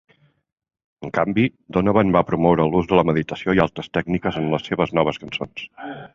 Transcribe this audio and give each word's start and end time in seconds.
En 1.07 1.11
canvi, 1.17 1.43
Donovan 1.77 2.13
va 2.15 2.23
promoure 2.31 2.65
l'ús 2.71 2.89
de 2.93 2.99
la 3.01 3.05
meditació 3.11 3.57
i 3.59 3.63
altres 3.67 3.93
tècniques, 3.99 4.41
en 4.43 4.51
les 4.57 4.69
seves 4.71 4.99
noves 5.01 5.25
cançons. 5.27 5.71